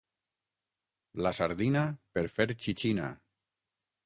[1.27, 1.83] La sardina,
[2.17, 3.13] per fer xixina.